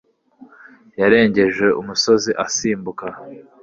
[0.99, 3.07] yarengeje umusozi asimbuka